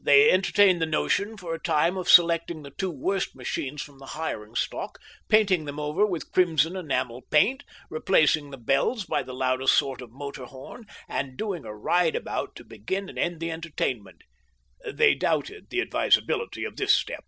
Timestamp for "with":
6.04-6.32